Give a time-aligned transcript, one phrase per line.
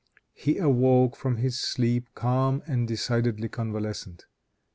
[0.33, 4.25] He awoke from his sleep calm and decidedly convalescent.